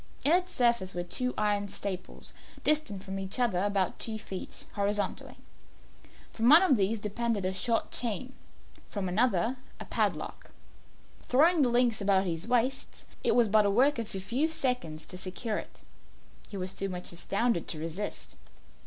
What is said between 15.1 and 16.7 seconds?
secure it. He